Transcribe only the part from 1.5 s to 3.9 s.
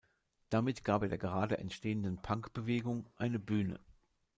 entstehenden Punk-Bewegung eine Bühne.